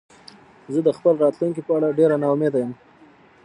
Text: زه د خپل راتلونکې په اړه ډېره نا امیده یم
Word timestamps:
زه 0.73 0.79
د 0.87 0.89
خپل 0.97 1.13
راتلونکې 1.23 1.61
په 1.67 1.71
اړه 1.77 1.95
ډېره 1.99 2.15
نا 2.21 2.27
امیده 2.35 2.59
یم 2.63 2.71